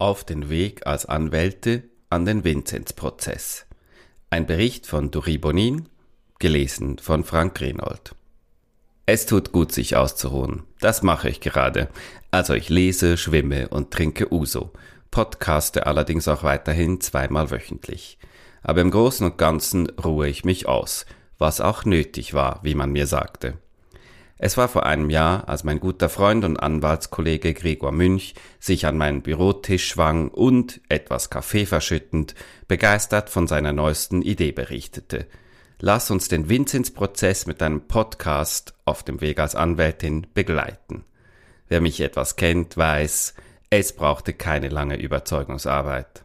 [0.00, 3.66] Auf den Weg als Anwälte an den Vinzenzprozess.
[4.30, 5.90] Ein Bericht von Dori Bonin,
[6.38, 8.14] gelesen von Frank Renold.
[9.04, 10.62] Es tut gut, sich auszuruhen.
[10.80, 11.90] Das mache ich gerade.
[12.30, 14.72] Also ich lese, schwimme und trinke Uso,
[15.10, 18.16] podcaste allerdings auch weiterhin zweimal wöchentlich.
[18.62, 21.04] Aber im Großen und Ganzen ruhe ich mich aus,
[21.36, 23.58] was auch nötig war, wie man mir sagte.
[24.42, 28.96] Es war vor einem Jahr, als mein guter Freund und Anwaltskollege Gregor Münch sich an
[28.96, 32.34] meinen Bürotisch schwang und, etwas Kaffee verschüttend,
[32.66, 35.26] begeistert von seiner neuesten Idee berichtete.
[35.78, 41.04] Lass uns den Vinzenz-Prozess mit einem Podcast auf dem Weg als Anwältin begleiten.
[41.68, 43.34] Wer mich etwas kennt, weiß,
[43.68, 46.24] es brauchte keine lange Überzeugungsarbeit.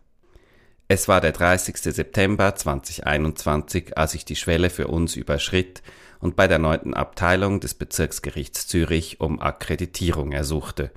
[0.88, 1.76] Es war der 30.
[1.80, 5.82] September 2021, als ich die Schwelle für uns überschritt
[6.26, 10.90] und bei der neunten Abteilung des Bezirksgerichts Zürich um Akkreditierung ersuchte.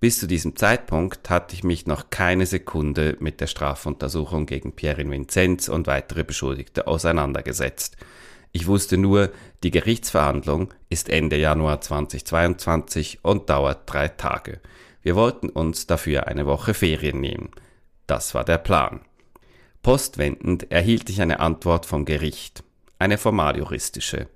[0.00, 5.10] Bis zu diesem Zeitpunkt hatte ich mich noch keine Sekunde mit der Strafuntersuchung gegen Pierin
[5.10, 7.98] Vinzenz und weitere Beschuldigte auseinandergesetzt.
[8.52, 14.60] Ich wusste nur, die Gerichtsverhandlung ist Ende Januar 2022 und dauert drei Tage.
[15.02, 17.50] Wir wollten uns dafür eine Woche Ferien nehmen.
[18.06, 19.02] Das war der Plan.
[19.82, 22.64] Postwendend erhielt ich eine Antwort vom Gericht,
[22.98, 24.28] eine formaljuristische.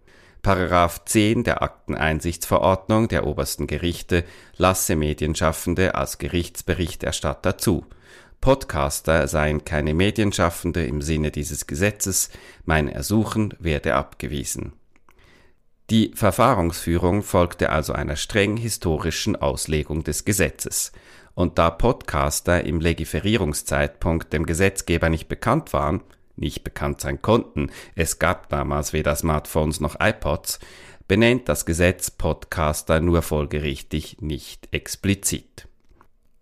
[0.43, 4.25] Paragraph 10 der Akteneinsichtsverordnung der obersten Gerichte
[4.57, 7.85] lasse Medienschaffende als Gerichtsberichterstatter zu.
[8.41, 12.31] Podcaster seien keine Medienschaffende im Sinne dieses Gesetzes,
[12.65, 14.73] mein Ersuchen werde abgewiesen.
[15.91, 20.93] Die Verfahrensführung folgte also einer streng historischen Auslegung des Gesetzes.
[21.35, 26.03] Und da Podcaster im Legiferierungszeitpunkt dem Gesetzgeber nicht bekannt waren,
[26.39, 30.59] nicht bekannt sein konnten, es gab damals weder Smartphones noch iPods,
[31.07, 35.69] benennt das Gesetz Podcaster nur folgerichtig nicht explizit.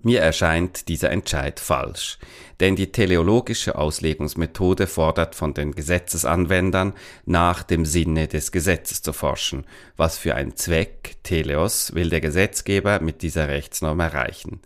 [0.07, 2.19] Mir erscheint dieser Entscheid falsch,
[2.61, 6.93] denn die teleologische Auslegungsmethode fordert von den Gesetzesanwendern,
[7.25, 9.67] nach dem Sinne des Gesetzes zu forschen.
[9.97, 14.61] Was für ein Zweck, Teleos, will der Gesetzgeber mit dieser Rechtsnorm erreichen.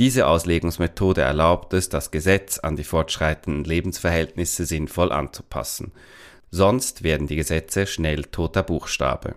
[0.00, 5.92] Diese Auslegungsmethode erlaubt es, das Gesetz an die fortschreitenden Lebensverhältnisse sinnvoll anzupassen.
[6.50, 9.34] Sonst werden die Gesetze schnell toter Buchstabe.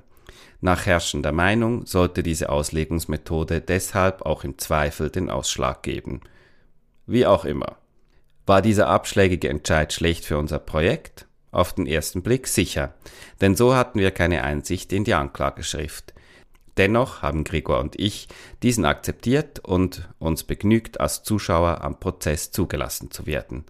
[0.61, 6.21] Nach herrschender Meinung sollte diese Auslegungsmethode deshalb auch im Zweifel den Ausschlag geben.
[7.07, 7.75] Wie auch immer.
[8.45, 11.27] War dieser abschlägige Entscheid schlecht für unser Projekt?
[11.51, 12.93] Auf den ersten Blick sicher,
[13.41, 16.13] denn so hatten wir keine Einsicht in die Anklageschrift.
[16.77, 18.27] Dennoch haben Gregor und ich
[18.63, 23.65] diesen akzeptiert und uns begnügt, als Zuschauer am Prozess zugelassen zu werden.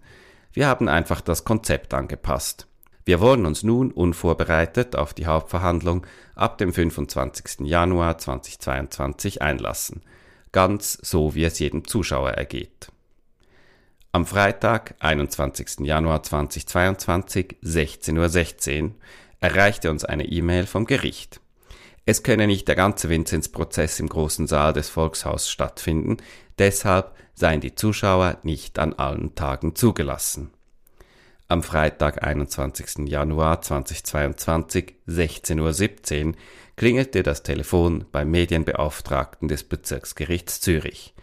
[0.52, 2.66] Wir haben einfach das Konzept angepasst.
[3.04, 7.66] Wir wollen uns nun unvorbereitet auf die Hauptverhandlung ab dem 25.
[7.66, 10.02] Januar 2022 einlassen,
[10.52, 12.88] ganz so wie es jedem Zuschauer ergeht.
[14.12, 15.80] Am Freitag, 21.
[15.80, 18.90] Januar 2022, 16.16 Uhr,
[19.40, 21.40] erreichte uns eine E-Mail vom Gericht.
[22.06, 26.18] Es könne nicht der ganze Vinzenzprozess im großen Saal des Volkshaus stattfinden,
[26.58, 30.50] deshalb seien die Zuschauer nicht an allen Tagen zugelassen.
[31.48, 33.08] Am Freitag, 21.
[33.08, 36.32] Januar 2022, 16.17 Uhr,
[36.76, 41.14] klingelte das Telefon beim Medienbeauftragten des Bezirksgerichts Zürich.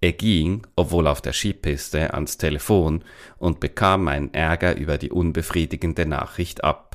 [0.00, 3.04] Er ging, obwohl auf der Skipiste, ans Telefon
[3.38, 6.87] und bekam meinen Ärger über die unbefriedigende Nachricht ab.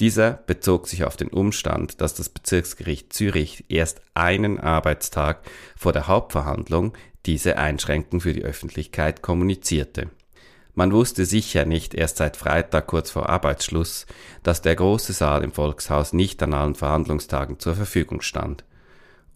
[0.00, 5.42] Dieser bezog sich auf den Umstand, dass das Bezirksgericht Zürich erst einen Arbeitstag
[5.76, 6.94] vor der Hauptverhandlung
[7.26, 10.10] diese Einschränkung für die Öffentlichkeit kommunizierte.
[10.74, 14.06] Man wusste sicher nicht erst seit Freitag kurz vor Arbeitsschluss,
[14.42, 18.64] dass der große Saal im Volkshaus nicht an allen Verhandlungstagen zur Verfügung stand.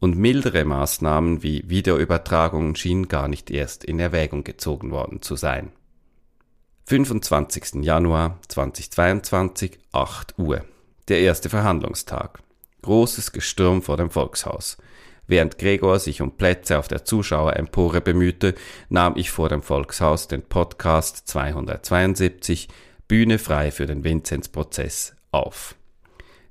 [0.01, 5.71] Und mildere Maßnahmen wie Videoübertragungen schienen gar nicht erst in Erwägung gezogen worden zu sein.
[6.89, 7.85] 25.
[7.85, 10.65] Januar 2022, 8 Uhr.
[11.09, 12.39] Der erste Verhandlungstag.
[12.81, 14.79] Großes Gestürm vor dem Volkshaus.
[15.27, 18.55] Während Gregor sich um Plätze auf der Zuschauerempore bemühte,
[18.89, 22.69] nahm ich vor dem Volkshaus den Podcast 272
[23.07, 25.75] Bühne frei für den Vinzenzprozess auf.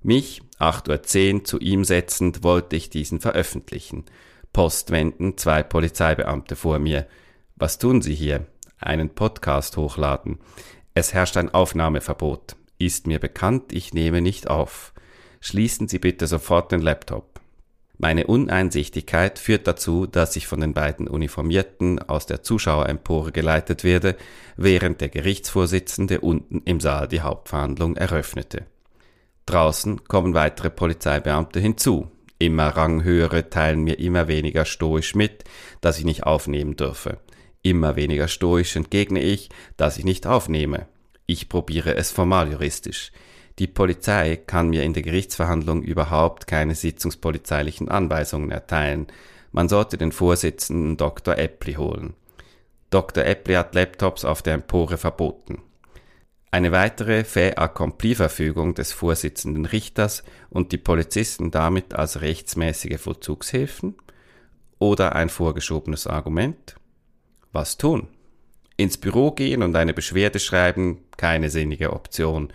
[0.03, 4.05] Mich, 8.10 Uhr, zu ihm setzend, wollte ich diesen veröffentlichen.
[4.53, 7.07] Post wenden zwei Polizeibeamte vor mir.
[7.55, 8.45] Was tun Sie hier?
[8.79, 10.39] Einen Podcast hochladen.
[10.93, 12.55] Es herrscht ein Aufnahmeverbot.
[12.79, 14.93] Ist mir bekannt, ich nehme nicht auf.
[15.39, 17.39] Schließen Sie bitte sofort den Laptop.
[17.99, 24.15] Meine Uneinsichtigkeit führt dazu, dass ich von den beiden Uniformierten aus der Zuschauerempore geleitet werde,
[24.55, 28.67] während der Gerichtsvorsitzende unten im Saal die Hauptverhandlung eröffnete.
[29.47, 32.11] Draußen kommen weitere Polizeibeamte hinzu.
[32.37, 35.43] Immer Ranghöhere teilen mir immer weniger stoisch mit,
[35.81, 37.17] dass ich nicht aufnehmen dürfe.
[37.61, 40.87] Immer weniger stoisch entgegne ich, dass ich nicht aufnehme.
[41.25, 43.11] Ich probiere es formal juristisch.
[43.59, 49.07] Die Polizei kann mir in der Gerichtsverhandlung überhaupt keine sitzungspolizeilichen Anweisungen erteilen.
[49.51, 51.37] Man sollte den Vorsitzenden Dr.
[51.37, 52.13] Eppli holen.
[52.91, 53.25] Dr.
[53.25, 55.61] Eppli hat Laptops auf der Empore verboten.
[56.51, 63.95] Eine weitere fait accompli Verfügung des Vorsitzenden Richters und die Polizisten damit als rechtsmäßige Vollzugshilfen?
[64.79, 66.75] Oder ein vorgeschobenes Argument?
[67.51, 68.07] Was tun?
[68.77, 72.53] Ins Büro gehen und eine Beschwerde schreiben, keine sinnige Option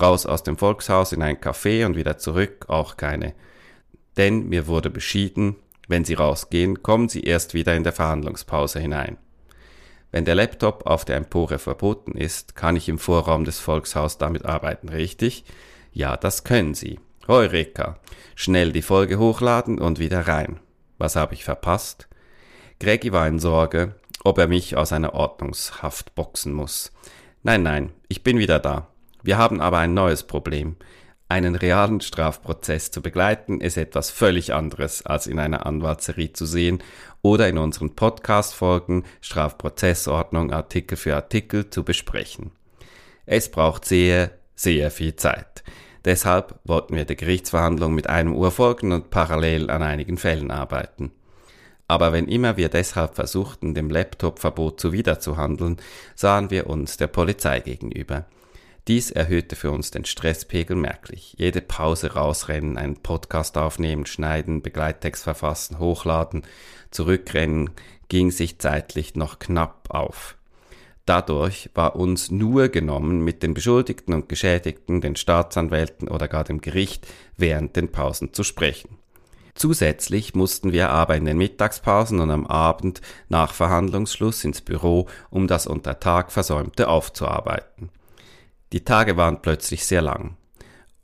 [0.00, 3.34] raus aus dem Volkshaus in ein Café und wieder zurück, auch keine.
[4.16, 5.56] Denn mir wurde beschieden,
[5.88, 9.18] wenn Sie rausgehen, kommen Sie erst wieder in der Verhandlungspause hinein.
[10.10, 14.44] Wenn der Laptop auf der Empore verboten ist, kann ich im Vorraum des Volkshaus damit
[14.44, 15.44] arbeiten, richtig?
[15.92, 17.00] Ja, das können Sie.
[17.26, 17.98] Heureka!
[18.36, 20.60] Schnell die Folge hochladen und wieder rein.
[20.98, 22.08] Was habe ich verpasst?
[22.78, 23.94] Greggy war in Sorge,
[24.24, 26.92] ob er mich aus einer Ordnungshaft boxen muss.
[27.42, 28.88] Nein, nein, ich bin wieder da.
[29.22, 30.76] Wir haben aber ein neues Problem.
[31.28, 36.82] Einen realen Strafprozess zu begleiten ist etwas völlig anderes als in einer Anwaltserie zu sehen
[37.22, 42.52] oder in unseren Podcast-Folgen Strafprozessordnung Artikel für Artikel zu besprechen.
[43.26, 45.64] Es braucht sehr, sehr viel Zeit.
[46.04, 51.12] Deshalb wollten wir der Gerichtsverhandlung mit einem Uhr folgen und parallel an einigen Fällen arbeiten.
[51.86, 55.76] Aber wenn immer wir deshalb versuchten, dem Laptop-Verbot zuwiderzuhandeln,
[56.14, 58.24] sahen wir uns der Polizei gegenüber.
[58.86, 61.34] Dies erhöhte für uns den Stresspegel merklich.
[61.38, 66.42] Jede Pause rausrennen, einen Podcast aufnehmen, schneiden, Begleittext verfassen, hochladen,
[66.90, 67.70] zurückrennen,
[68.08, 70.36] ging sich zeitlich noch knapp auf.
[71.06, 76.60] Dadurch war uns nur genommen, mit den Beschuldigten und Geschädigten, den Staatsanwälten oder gar dem
[76.60, 77.06] Gericht
[77.36, 78.98] während den Pausen zu sprechen.
[79.54, 85.46] Zusätzlich mussten wir aber in den Mittagspausen und am Abend nach Verhandlungsschluss ins Büro, um
[85.46, 87.90] das unter Tag Versäumte aufzuarbeiten.
[88.72, 90.36] Die Tage waren plötzlich sehr lang.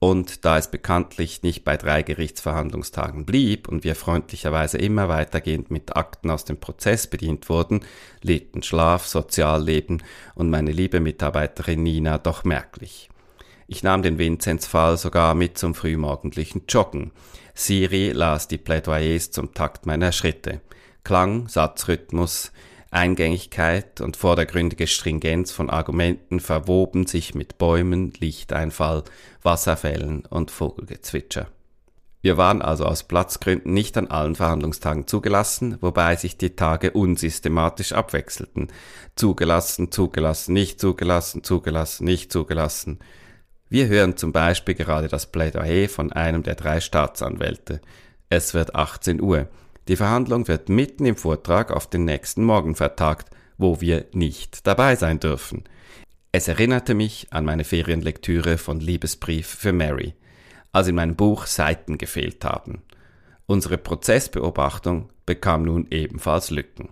[0.00, 5.94] Und da es bekanntlich nicht bei drei Gerichtsverhandlungstagen blieb und wir freundlicherweise immer weitergehend mit
[5.94, 7.84] Akten aus dem Prozess bedient wurden,
[8.22, 10.02] litten Schlaf, Sozialleben
[10.34, 13.10] und meine liebe Mitarbeiterin Nina doch merklich.
[13.68, 17.12] Ich nahm den Vinzenz-Fall sogar mit zum frühmorgendlichen Joggen.
[17.54, 20.60] Siri las die Plädoyers zum Takt meiner Schritte.
[21.04, 22.52] Klang, Satzrhythmus,
[22.90, 29.04] Eingängigkeit und vordergründige Stringenz von Argumenten verwoben sich mit Bäumen, Lichteinfall,
[29.42, 31.46] Wasserfällen und Vogelgezwitscher.
[32.22, 37.92] Wir waren also aus Platzgründen nicht an allen Verhandlungstagen zugelassen, wobei sich die Tage unsystematisch
[37.92, 38.68] abwechselten.
[39.14, 42.98] Zugelassen, zugelassen, nicht zugelassen, zugelassen, nicht zugelassen.
[43.72, 47.80] Wir hören zum Beispiel gerade das Plädoyer von einem der drei Staatsanwälte.
[48.28, 49.48] Es wird 18 Uhr.
[49.86, 54.96] Die Verhandlung wird mitten im Vortrag auf den nächsten Morgen vertagt, wo wir nicht dabei
[54.96, 55.62] sein dürfen.
[56.32, 60.14] Es erinnerte mich an meine Ferienlektüre von Liebesbrief für Mary,
[60.72, 62.82] als in meinem Buch Seiten gefehlt haben.
[63.46, 66.88] Unsere Prozessbeobachtung bekam nun ebenfalls Lücken.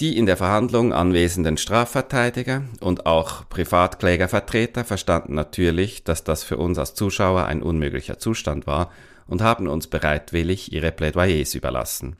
[0.00, 6.78] Die in der Verhandlung anwesenden Strafverteidiger und auch Privatklägervertreter verstanden natürlich, dass das für uns
[6.78, 8.90] als Zuschauer ein unmöglicher Zustand war
[9.26, 12.16] und haben uns bereitwillig ihre Plädoyers überlassen.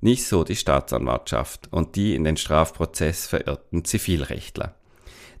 [0.00, 4.74] Nicht so die Staatsanwaltschaft und die in den Strafprozess verirrten Zivilrechtler.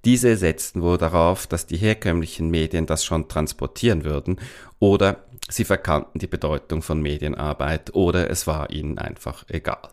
[0.04, 4.40] Diese setzten wohl darauf, dass die herkömmlichen Medien das schon transportieren würden
[4.78, 9.88] oder sie verkannten die Bedeutung von Medienarbeit oder es war ihnen einfach egal.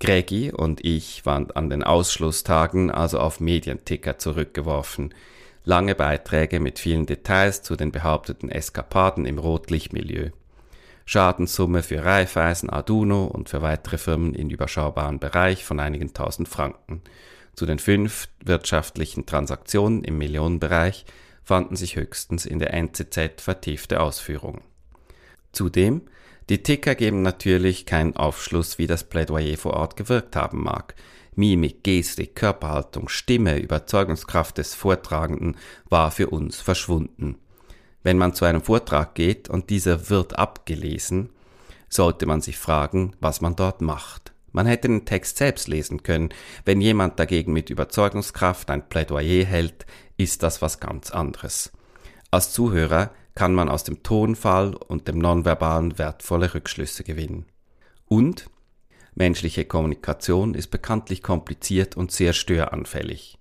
[0.00, 5.12] Greggy und ich waren an den Ausschlusstagen also auf Medienticker zurückgeworfen,
[5.64, 10.30] lange Beiträge mit vielen Details zu den behaupteten Eskapaden im Rotlichtmilieu.
[11.04, 17.02] Schadenssumme für Raiffeisen, Arduno und für weitere Firmen in überschaubaren Bereich von einigen tausend Franken.
[17.54, 21.06] Zu den fünf wirtschaftlichen Transaktionen im Millionenbereich
[21.42, 24.60] fanden sich höchstens in der NZZ vertiefte Ausführungen.
[25.50, 26.02] Zudem,
[26.48, 30.94] die Ticker geben natürlich keinen Aufschluss, wie das Plädoyer vor Ort gewirkt haben mag.
[31.34, 35.56] Mimik, Gestik, Körperhaltung, Stimme, Überzeugungskraft des Vortragenden
[35.88, 37.36] war für uns verschwunden.
[38.02, 41.30] Wenn man zu einem Vortrag geht und dieser wird abgelesen,
[41.88, 44.32] sollte man sich fragen, was man dort macht.
[44.52, 46.30] Man hätte den Text selbst lesen können.
[46.64, 49.86] Wenn jemand dagegen mit Überzeugungskraft ein Plädoyer hält,
[50.16, 51.70] ist das was ganz anderes.
[52.30, 57.46] Als Zuhörer kann man aus dem Tonfall und dem Nonverbalen wertvolle Rückschlüsse gewinnen.
[58.08, 58.50] Und
[59.14, 63.38] Menschliche Kommunikation ist bekanntlich kompliziert und sehr störanfällig.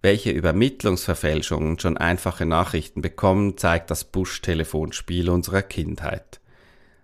[0.00, 6.40] Welche Übermittlungsverfälschungen schon einfache Nachrichten bekommen, zeigt das Busch-Telefonspiel unserer Kindheit.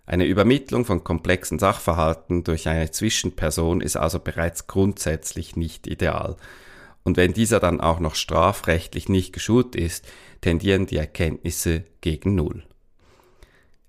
[0.07, 6.37] Eine Übermittlung von komplexen Sachverhalten durch eine Zwischenperson ist also bereits grundsätzlich nicht ideal.
[7.05, 10.07] Und wenn dieser dann auch noch strafrechtlich nicht geschult ist,
[10.41, 12.65] tendieren die Erkenntnisse gegen Null.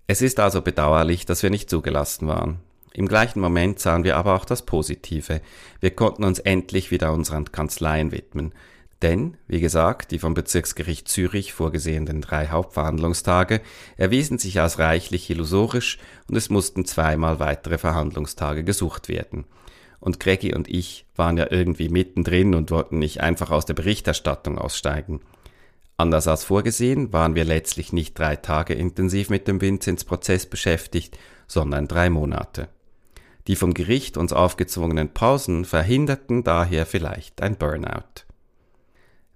[0.08, 2.60] Es ist also bedauerlich, dass wir nicht zugelassen waren.
[2.94, 5.42] Im gleichen Moment sahen wir aber auch das Positive.
[5.80, 8.54] Wir konnten uns endlich wieder unseren Kanzleien widmen.
[9.02, 13.62] Denn, wie gesagt, die vom Bezirksgericht Zürich vorgesehenen drei Hauptverhandlungstage
[13.98, 15.98] erwiesen sich als reichlich illusorisch
[16.30, 19.46] und es mussten zweimal weitere Verhandlungstage gesucht werden.
[20.04, 24.58] Und Greggy und ich waren ja irgendwie mittendrin und wollten nicht einfach aus der Berichterstattung
[24.58, 25.22] aussteigen.
[25.96, 31.18] Anders als vorgesehen waren wir letztlich nicht drei Tage intensiv mit dem Vinzenz-Prozess beschäftigt,
[31.48, 32.68] sondern drei Monate.
[33.48, 38.26] Die vom Gericht uns aufgezwungenen Pausen verhinderten daher vielleicht ein Burnout.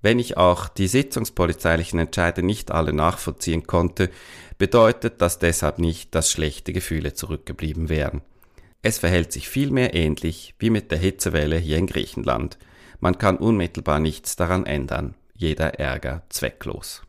[0.01, 4.09] Wenn ich auch die sitzungspolizeilichen Entscheide nicht alle nachvollziehen konnte,
[4.57, 8.21] bedeutet das deshalb nicht, dass schlechte Gefühle zurückgeblieben wären.
[8.81, 12.57] Es verhält sich vielmehr ähnlich wie mit der Hitzewelle hier in Griechenland.
[12.99, 17.03] Man kann unmittelbar nichts daran ändern, jeder Ärger zwecklos.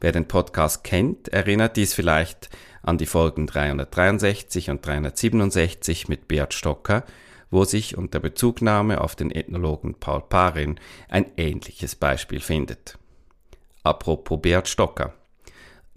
[0.00, 2.50] Wer den Podcast kennt, erinnert dies vielleicht
[2.82, 7.04] an die Folgen 363 und 367 mit Beat Stocker,
[7.50, 10.78] wo sich unter Bezugnahme auf den Ethnologen Paul Parin
[11.08, 12.98] ein ähnliches Beispiel findet.
[13.82, 15.14] Apropos Beat Stocker.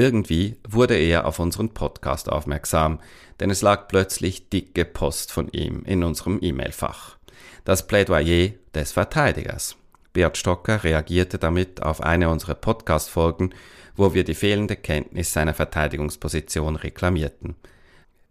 [0.02, 3.00] Irgendwie wurde er auf unseren Podcast aufmerksam,
[3.40, 7.18] denn es lag plötzlich dicke Post von ihm in unserem E-Mail-Fach.
[7.66, 9.76] Das Plädoyer des Verteidigers.
[10.12, 13.54] Bert Stocker reagierte damit auf eine unserer Podcast-Folgen,
[13.96, 17.54] wo wir die fehlende Kenntnis seiner Verteidigungsposition reklamierten.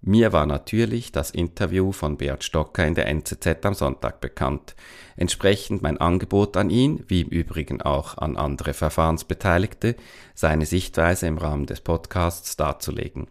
[0.03, 4.75] Mir war natürlich das Interview von Beat Stocker in der NZZ am Sonntag bekannt,
[5.17, 9.97] entsprechend mein Angebot an ihn, wie im Übrigen auch an andere Verfahrensbeteiligte,
[10.35, 13.27] seine Sichtweise im Rahmen des Podcasts darzulegen.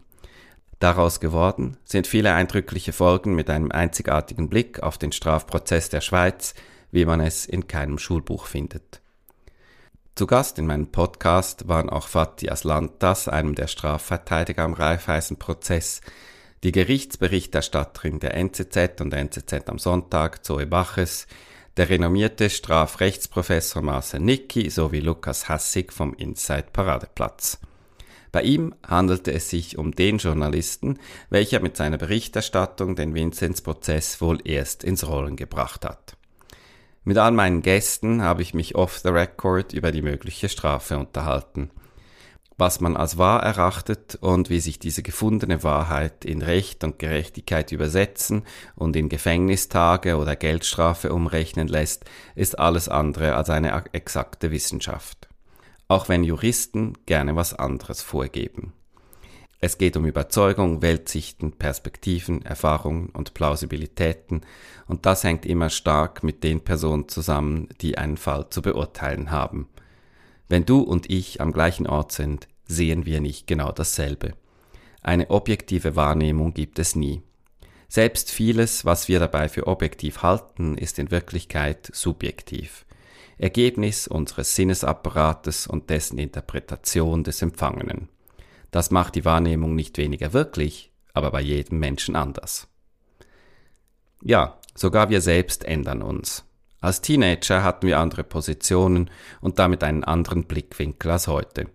[0.78, 6.54] Daraus geworden sind viele eindrückliche Folgen mit einem einzigartigen Blick auf den Strafprozess der Schweiz,
[6.92, 9.00] wie man es in keinem Schulbuch findet.
[10.14, 16.00] Zu Gast in meinem Podcast waren auch Fatih Aslantas, einem der Strafverteidiger am Raiffeisen-Prozess,
[16.62, 21.26] die Gerichtsberichterstatterin der NZZ und NZZ am Sonntag, Zoe Baches,
[21.76, 27.58] der renommierte Strafrechtsprofessor Marcel Nicki sowie Lukas Hassig vom Inside Paradeplatz.
[28.32, 30.98] Bei ihm handelte es sich um den Journalisten,
[31.30, 36.16] welcher mit seiner Berichterstattung den Vinzenz-Prozess wohl erst ins Rollen gebracht hat.
[37.02, 41.70] Mit all meinen Gästen habe ich mich off the record über die mögliche Strafe unterhalten
[42.60, 47.72] was man als wahr erachtet und wie sich diese gefundene Wahrheit in Recht und Gerechtigkeit
[47.72, 48.42] übersetzen
[48.76, 55.28] und in Gefängnistage oder Geldstrafe umrechnen lässt, ist alles andere als eine exakte Wissenschaft.
[55.88, 58.74] Auch wenn Juristen gerne was anderes vorgeben.
[59.62, 64.42] Es geht um Überzeugung, Weltsichten, Perspektiven, Erfahrungen und Plausibilitäten,
[64.86, 69.68] und das hängt immer stark mit den Personen zusammen, die einen Fall zu beurteilen haben.
[70.50, 74.32] Wenn du und ich am gleichen Ort sind, sehen wir nicht genau dasselbe.
[75.00, 77.22] Eine objektive Wahrnehmung gibt es nie.
[77.88, 82.84] Selbst vieles, was wir dabei für objektiv halten, ist in Wirklichkeit subjektiv.
[83.38, 88.08] Ergebnis unseres Sinnesapparates und dessen Interpretation des Empfangenen.
[88.72, 92.66] Das macht die Wahrnehmung nicht weniger wirklich, aber bei jedem Menschen anders.
[94.20, 96.44] Ja, sogar wir selbst ändern uns.
[96.80, 99.10] Als Teenager hatten wir andere Positionen
[99.40, 101.66] und damit einen anderen Blickwinkel als heute.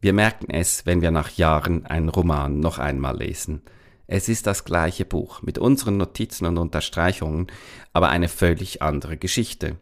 [0.00, 3.62] Wir merken es, wenn wir nach Jahren einen Roman noch einmal lesen.
[4.06, 7.46] Es ist das gleiche Buch mit unseren Notizen und Unterstreichungen,
[7.92, 9.76] aber eine völlig andere Geschichte.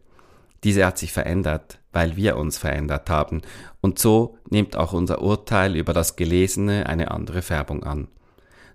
[0.64, 3.42] Diese hat sich verändert, weil wir uns verändert haben,
[3.80, 8.08] und so nimmt auch unser Urteil über das Gelesene eine andere Färbung an.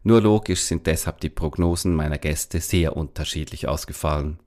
[0.01, 4.39] Nur logisch sind deshalb die Prognosen meiner Gäste sehr unterschiedlich ausgefallen.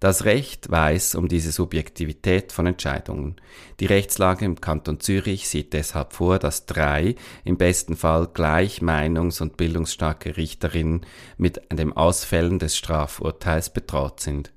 [0.00, 3.34] Das Recht weiß um diese Subjektivität von Entscheidungen.
[3.80, 9.42] Die Rechtslage im Kanton Zürich sieht deshalb vor, dass drei, im besten Fall gleich meinungs-
[9.42, 11.04] und bildungsstarke Richterinnen
[11.36, 14.52] mit dem Ausfällen des Strafurteils betraut sind.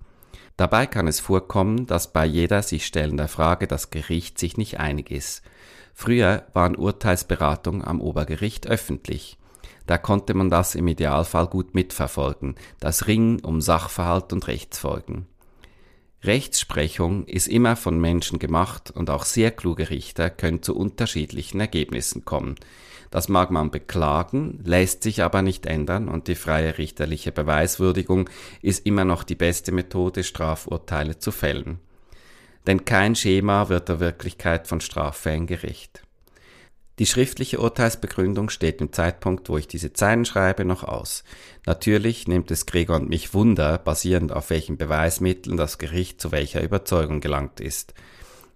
[0.57, 5.09] Dabei kann es vorkommen, dass bei jeder sich stellender Frage das Gericht sich nicht einig
[5.09, 5.41] ist.
[5.95, 9.39] Früher waren Urteilsberatungen am Obergericht öffentlich.
[9.87, 15.25] Da konnte man das im Idealfall gut mitverfolgen, das Ringen um Sachverhalt und Rechtsfolgen.
[16.23, 22.25] Rechtsprechung ist immer von Menschen gemacht und auch sehr kluge Richter können zu unterschiedlichen Ergebnissen
[22.25, 22.55] kommen.
[23.09, 28.29] Das mag man beklagen, lässt sich aber nicht ändern und die freie richterliche Beweiswürdigung
[28.61, 31.79] ist immer noch die beste Methode, Strafurteile zu fällen.
[32.67, 36.03] Denn kein Schema wird der Wirklichkeit von Straffällen gerecht.
[36.99, 41.23] Die schriftliche Urteilsbegründung steht im Zeitpunkt, wo ich diese Zeilen schreibe, noch aus.
[41.65, 46.61] Natürlich nimmt es Gregor und mich Wunder, basierend auf welchen Beweismitteln das Gericht zu welcher
[46.61, 47.93] Überzeugung gelangt ist.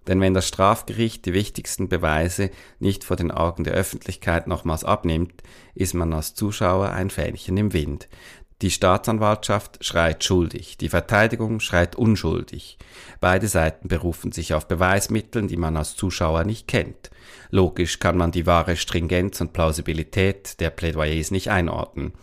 [0.06, 5.42] Denn wenn das Strafgericht die wichtigsten Beweise nicht vor den Augen der Öffentlichkeit nochmals abnimmt,
[5.74, 8.08] ist man als Zuschauer ein Fähnchen im Wind.
[8.62, 12.78] Die Staatsanwaltschaft schreit schuldig, die Verteidigung schreit unschuldig.
[13.20, 17.10] Beide Seiten berufen sich auf Beweismitteln, die man als Zuschauer nicht kennt.
[17.50, 22.14] Logisch kann man die wahre Stringenz und Plausibilität der Plädoyers nicht einordnen.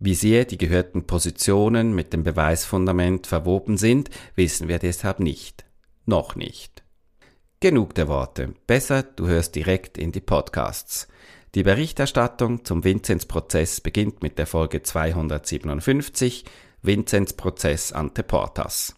[0.00, 5.64] Wie sehr die gehörten Positionen mit dem Beweisfundament verwoben sind, wissen wir deshalb nicht.
[6.04, 6.82] Noch nicht.
[7.60, 8.54] Genug der Worte.
[8.66, 11.08] Besser, du hörst direkt in die Podcasts.
[11.56, 16.44] Die Berichterstattung zum Vinzenz-Prozess beginnt mit der Folge 257
[16.82, 18.94] Vinzenz-Prozess ante Portas.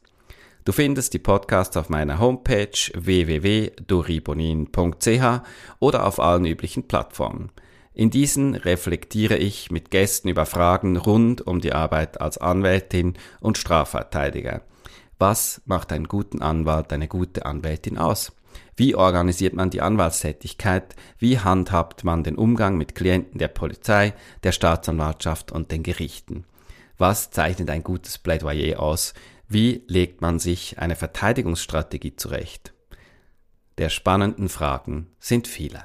[0.64, 5.42] Du findest die Podcasts auf meiner Homepage www.doribonin.ch
[5.78, 7.52] oder auf allen üblichen Plattformen.
[7.94, 13.56] In diesen reflektiere ich mit Gästen über Fragen rund um die Arbeit als Anwältin und
[13.56, 14.62] Strafverteidiger.
[15.20, 18.32] Was macht einen guten Anwalt, eine gute Anwältin aus?
[18.78, 20.94] Wie organisiert man die Anwaltstätigkeit?
[21.18, 26.44] Wie handhabt man den Umgang mit Klienten der Polizei, der Staatsanwaltschaft und den Gerichten?
[26.96, 29.14] Was zeichnet ein gutes Plädoyer aus?
[29.48, 32.72] Wie legt man sich eine Verteidigungsstrategie zurecht?
[33.78, 35.84] Der spannenden Fragen sind viele.